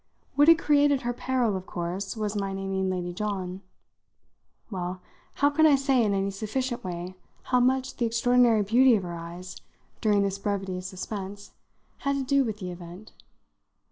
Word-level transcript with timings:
What 0.33 0.47
had 0.47 0.57
created 0.57 1.01
her 1.03 1.13
peril, 1.13 1.55
of 1.55 1.67
course, 1.67 2.17
was 2.17 2.35
my 2.35 2.53
naming 2.53 2.89
Lady 2.89 3.13
John. 3.13 3.61
Well, 4.71 4.99
how 5.35 5.51
can 5.51 5.67
I 5.67 5.75
say 5.75 6.03
in 6.03 6.15
any 6.15 6.31
sufficient 6.31 6.83
way 6.83 7.13
how 7.43 7.59
much 7.59 7.97
the 7.97 8.07
extraordinary 8.07 8.63
beauty 8.63 8.95
of 8.95 9.03
her 9.03 9.13
eyes 9.13 9.57
during 10.01 10.23
this 10.23 10.39
brevity 10.39 10.75
of 10.75 10.85
suspense 10.85 11.51
had 11.99 12.15
to 12.15 12.23
do 12.23 12.43
with 12.43 12.57
the 12.57 12.71
event? 12.71 13.11